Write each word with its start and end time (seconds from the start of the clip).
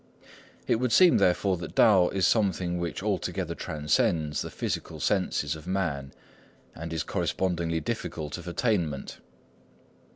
It 0.65 0.77
would 0.77 0.91
seem 0.91 1.19
therefore 1.19 1.57
that 1.57 1.75
Tao 1.75 2.09
is 2.09 2.25
something 2.25 2.79
which 2.79 3.03
altogether 3.03 3.53
transcends 3.53 4.41
the 4.41 4.49
physical 4.49 4.99
senses 4.99 5.55
of 5.55 5.67
man 5.67 6.11
and 6.73 6.91
is 6.91 7.03
correspondingly 7.03 7.81
difficult 7.81 8.39
of 8.39 8.47
attainment. 8.47 9.19